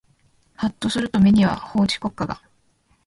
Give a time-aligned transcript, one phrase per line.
[0.55, 2.41] はっとすると目には法治国家が